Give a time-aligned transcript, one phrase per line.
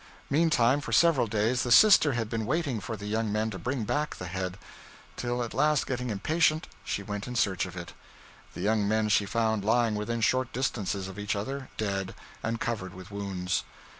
[0.31, 3.83] Meantime, for several days, the sister had been waiting for the young men to bring
[3.83, 4.57] back the head;
[5.15, 7.93] till, at last, getting impatient, she went in search of it.
[8.55, 12.95] The young men she found lying within short distances of each other, dead, and covered
[12.95, 13.63] with wounds.